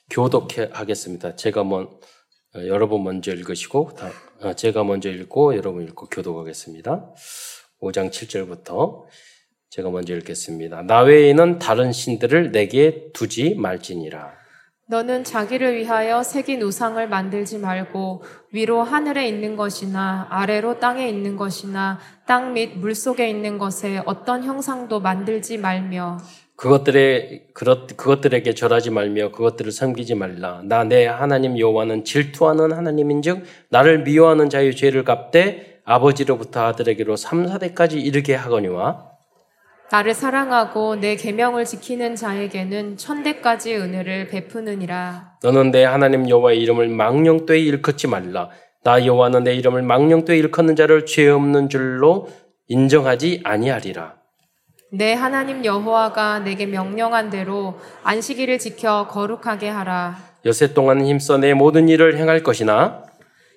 [0.09, 1.35] 교독하겠습니다.
[1.35, 1.85] 제가 먼
[2.55, 3.91] 어, 여러분 먼저 읽으시고
[4.41, 7.13] 어, 제가 먼저 읽고 여러분 읽고 교독하겠습니다.
[7.81, 9.05] 5장 7절부터
[9.69, 10.83] 제가 먼저 읽겠습니다.
[10.83, 14.42] 나 외에는 다른 신들을 내게 두지 말지니라.
[14.85, 21.99] 너는 자기를 위하여 새긴 우상을 만들지 말고 위로 하늘에 있는 것이나 아래로 땅에 있는 것이나
[22.27, 26.17] 땅 및 물 속에 있는 것에 어떤 형상도 만들지 말며
[26.57, 30.61] 그것들에 그것들에게 절하지 말며 그것들을 섬기지 말라.
[30.65, 37.93] 나 내 하나님 여호와는 질투하는 하나님인즉 나를 미워하는 자의 죄를 갚되 아버지로부터 아들에게로 3, 4대까지
[38.05, 39.12] 이르게 하거니와
[39.93, 45.33] 나를 사랑하고 내 계명을 지키는 자에게는 천대까지 은혜를 베푸느니라.
[45.43, 48.49] 너는 내 하나님 여호와의 이름을 망령되이 일컫지 말라.
[48.83, 52.27] 나 여호와는 내 이름을 망령되이 일컫는 자를 죄 없는 줄로
[52.69, 54.15] 인정하지 아니하리라.
[54.91, 60.17] 내 하나님 여호와가 내게 명령한 대로 안식일을 지켜 거룩하게 하라.
[60.43, 63.03] 여세 동안 힘써 내 모든 일을 행할 것이나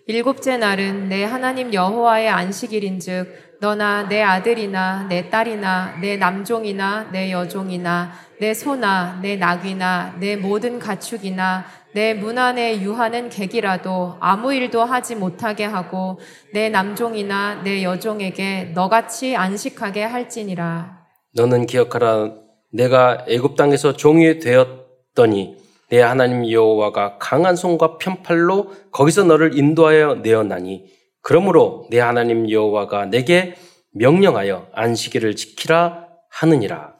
[0.08, 8.12] 일곱째 날은 내 하나님 여호와의 안식일인즉 너나 내 아들이나 내 딸이나 내 남종이나 내 여종이나
[8.38, 11.64] 내 소나 내 낙이나 내 모든 가축이나
[11.96, 16.20] 내 문 안에 유하는 객이라도 아무 일도 하지 못하게 하고
[16.52, 21.06] 내 남종이나 내 여종에게 너같이 안식하게 할지니라.
[21.34, 22.34] 너는 기억하라
[22.70, 25.56] 내가 애굽 땅에서 종이 되었더니
[25.88, 30.84] 내 하나님 여호와가 강한 손과 편팔로 거기서 너를 인도하여 내어나니
[31.26, 33.56] 그러므로 내 하나님 여호와가 내게
[33.94, 36.96] 명령하여 안식일을 지키라 하느니라.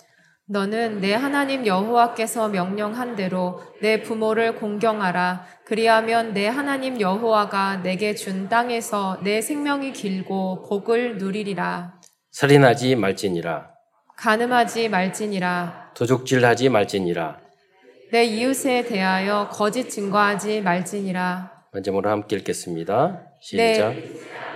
[0.49, 5.47] 너는 내 하나님 여호와께서 명령한 대로 내 부모를 공경하라.
[5.65, 12.01] 그리하면 내 하나님 여호와가 내게 준 땅에서 내 생명이 길고 복을 누리리라.
[12.33, 13.71] 살인하지 말지니라.
[14.17, 15.93] 가늠하지 말지니라.
[15.95, 17.39] 도둑질하지 말지니라.
[18.11, 21.53] 내 이웃에 대하여 거짓 증거하지 말지니라.
[21.73, 23.23] 마지막으로 함께 읽겠습니다.
[23.55, 23.95] 내 시작.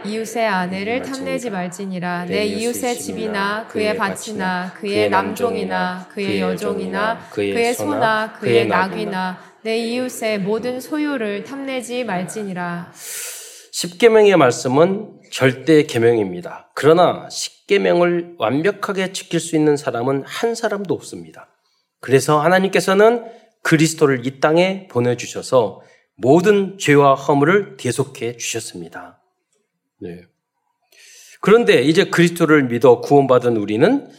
[0.04, 1.16] 이웃의 아내를 말지니라.
[1.16, 2.24] 탐내지 말지니라.
[2.24, 10.40] 내내 이웃의 집이나 그의 밭이나 그의 남종이나 그의 여종이나 그의 소나 그의 낙이나 내 이웃의
[10.40, 12.92] 모든 소유를 탐내지 말지니라.
[13.72, 16.70] 십계명의 말씀은 절대 계명입니다.
[16.74, 21.48] 그러나 십계명을 완벽하게 지킬 수 있는 사람은 한 사람도 없습니다.
[22.00, 23.24] 그래서 하나님께서는
[23.62, 25.82] 그리스도를 이 땅에 보내 주셔서
[26.20, 29.22] 모든 죄와 허물을 대속해 주셨습니다.
[30.00, 30.22] 네.
[31.40, 34.10] 그런데 이제 그리스도를 믿어 구원받은 우리는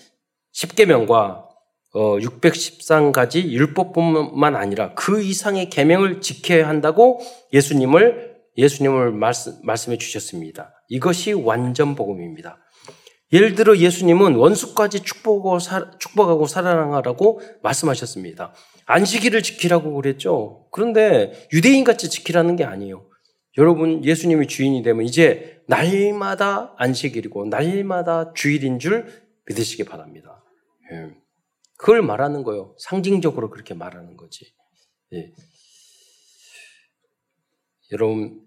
[0.51, 1.47] 십계명과
[1.93, 7.19] 어, 613가지 율법뿐만 아니라 그 이상의 계명을 지켜야 한다고
[7.53, 10.73] 예수님을 예수님을 말씀, 말씀해 주셨습니다.
[10.89, 12.57] 이것이 완전 복음입니다.
[13.33, 18.53] 예를 들어 예수님은 원수까지 축복하고 사랑하라고 말씀하셨습니다.
[18.91, 20.67] 안식일을 지키라고 그랬죠.
[20.71, 23.09] 그런데 유대인 같이 지키라는 게 아니에요.
[23.57, 29.07] 여러분 예수님이 주인이 되면 이제 날마다 안식일이고 날마다 주일인 줄
[29.45, 30.43] 믿으시기 바랍니다.
[30.91, 31.15] 예.
[31.77, 32.75] 그걸 말하는 거예요.
[32.79, 34.53] 상징적으로 그렇게 말하는 거지.
[35.13, 35.33] 예.
[37.91, 38.41] 여러분,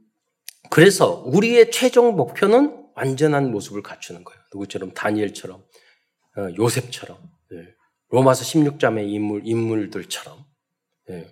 [0.71, 4.41] 그래서 우리의 최종 목표는 완전한 모습을 갖추는 거예요.
[4.53, 7.34] 누구처럼 다니엘처럼, 어, 요셉처럼, 예.
[8.15, 10.39] 로마서 16장의 인물, 인물들처럼.
[11.11, 11.27] 예.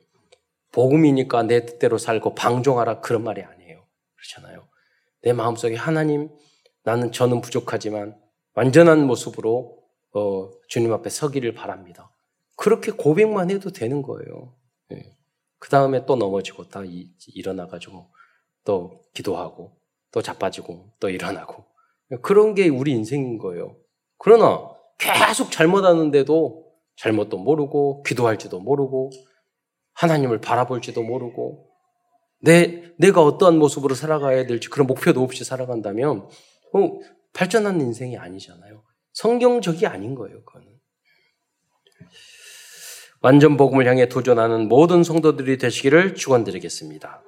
[0.73, 3.87] 복음이니까 내 뜻대로 살고 방종하라 그런 말이 아니에요.
[4.17, 4.67] 그렇잖아요.
[5.23, 6.29] 내 마음속에 하나님,
[6.83, 8.19] 나는 저는 부족하지만
[8.55, 9.79] 완전한 모습으로
[10.13, 12.13] 어, 주님 앞에 서기를 바랍니다.
[12.57, 14.57] 그렇게 고백만 해도 되는 거예요.
[14.91, 15.17] 예.
[15.61, 18.11] 그 다음에 또 넘어지고 다 이, 일어나가지고
[18.65, 19.77] 또 기도하고
[20.11, 21.65] 또 자빠지고 또 일어나고
[22.23, 23.77] 그런 게 우리 인생인 거예요.
[24.19, 24.69] 그러나
[24.99, 29.11] 계속 잘못하는데도 잘못도 모르고 기도할지도 모르고
[29.95, 31.69] 하나님을 바라볼지도 모르고
[32.41, 36.29] 내 내가 어떠한 모습으로 살아가야 될지 그런 목표도 없이 살아간다면
[36.75, 36.99] 어,
[37.33, 38.83] 발전한 인생이 아니잖아요.
[39.13, 40.69] 성경적이 아닌 거예요, 그거는.
[43.21, 47.23] 완전 복음을 향해 도전하는 모든 성도들이 되시기를 축원드리겠습니다.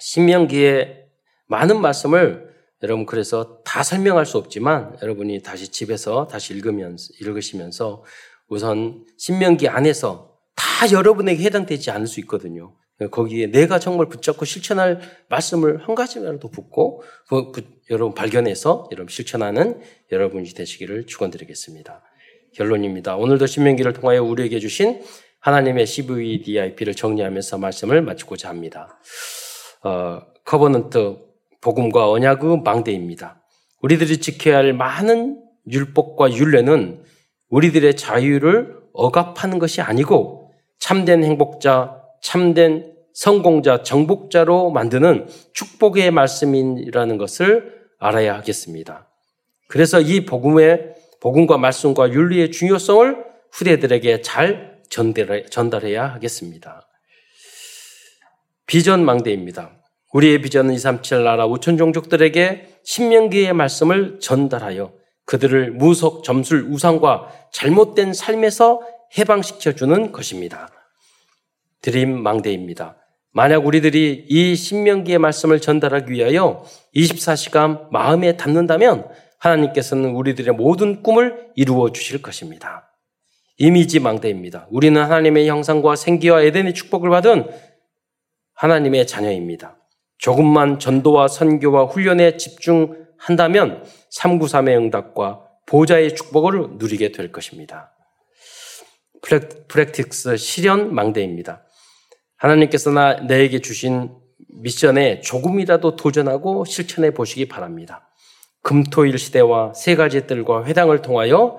[0.00, 1.06] 신명기의
[1.46, 8.02] 많은 말씀을 여러분 그래서 다 설명할 수 없지만 여러분이 다시 집에서 다시 읽으면서 읽으시면서
[8.48, 12.74] 우선 신명기 안에서 다 여러분에게 해당되지 않을 수 있거든요.
[13.10, 19.80] 거기에 내가 정말 붙잡고 실천할 말씀을 한 가지라도 붙고 그, 그, 여러분 발견해서 여러분 실천하는
[20.10, 22.02] 여러분이 되시기를 축원드리겠습니다.
[22.54, 23.16] 결론입니다.
[23.16, 25.02] 오늘도 신명기를 통하여 우리에게 주신
[25.40, 28.98] 하나님의 CVDIP를 정리하면서 말씀을 마치고자 합니다.
[29.82, 31.18] 어, covenant
[31.60, 33.42] 복음과 언약의 망대입니다.
[33.82, 37.04] 우리들이 지켜야 할 많은 율법과 율례는
[37.48, 48.34] 우리들의 자유를 억압하는 것이 아니고 참된 행복자, 참된 성공자, 정복자로 만드는 축복의 말씀이라는 것을 알아야
[48.36, 49.08] 하겠습니다.
[49.68, 56.88] 그래서 이 복음의 복음과 말씀과 윤리의 중요성을 후대들에게 잘 전달해야 하겠습니다.
[58.66, 59.72] 비전 망대입니다.
[60.12, 64.92] 우리의 비전은 237 나라 5천 종족들에게 신명기의 말씀을 전달하여
[65.26, 68.80] 그들을 무속, 점술, 우상과 잘못된 삶에서
[69.18, 70.70] 해방시켜주는 것입니다.
[71.82, 72.96] 드림 망대입니다.
[73.32, 76.64] 만약 우리들이 이 신명기의 말씀을 전달하기 위하여
[76.94, 79.08] 24시간 마음에 담는다면
[79.38, 82.90] 하나님께서는 우리들의 모든 꿈을 이루어 주실 것입니다.
[83.58, 84.66] 이미지 망대입니다.
[84.70, 87.48] 우리는 하나님의 형상과 생기와 에덴의 축복을 받은
[88.54, 89.76] 하나님의 자녀입니다.
[90.18, 93.84] 조금만 전도와 선교와 훈련에 집중한다면
[94.14, 97.92] 393의 응답과 보좌의 축복을 누리게 될 것입니다.
[99.68, 101.64] 프랙틱스 실현 망대입니다.
[102.36, 104.10] 하나님께서 나, 내게 주신
[104.48, 108.08] 미션에 조금이라도 도전하고 실천해 보시기 바랍니다.
[108.62, 111.58] 금토일 시대와 세 가지 뜰과 회당을 통하여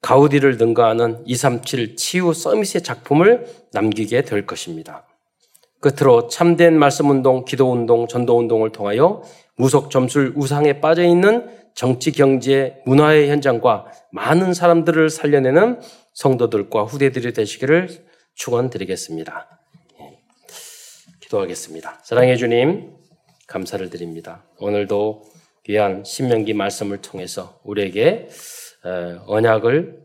[0.00, 5.06] 가우디를 능가하는 237 치유 서밋의 작품을 남기게 될 것입니다.
[5.80, 9.22] 끝으로 참된 말씀 운동, 기도 운동, 전도 운동을 통하여
[9.56, 15.80] 무속 점술 우상에 빠져 있는 정치, 경제, 문화의 현장과 많은 사람들을 살려내는
[16.14, 17.90] 성도들과 후대들이 되시기를
[18.34, 19.60] 축원드리겠습니다.
[20.00, 20.18] 예.
[21.20, 22.00] 기도하겠습니다.
[22.02, 22.96] 사랑해 주님,
[23.46, 24.46] 감사를 드립니다.
[24.58, 25.24] 오늘도
[25.64, 28.30] 귀한 신명기 말씀을 통해서 우리에게
[29.26, 30.02] 언약을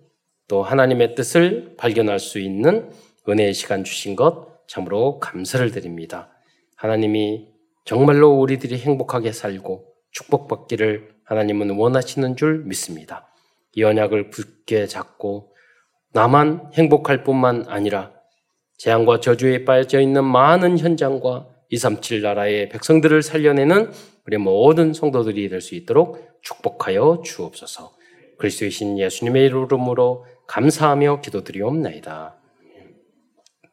[0.50, 2.92] 또 하나님의 뜻을 발견할 수 있는
[3.30, 6.34] 은혜의 시간 주신 것 참으로 감사를 드립니다.
[6.76, 7.48] 하나님이
[7.86, 13.26] 정말로 우리들이 행복하게 살고 축복받기를 하나님은 원하시는 줄 믿습니다.
[13.74, 15.56] 이 언약을 굳게 잡고
[16.12, 18.12] 나만 행복할 뿐만 아니라
[18.78, 23.92] 재앙과 저주에 빠져 있는 많은 현장과 237 나라의 백성들을 살려내는
[24.28, 27.94] 우리 모든 성도들이 될 수 있도록 축복하여 주옵소서.
[28.38, 32.41] 그리스도이신 예수님의 이름으로 감사하며 기도드리옵나이다.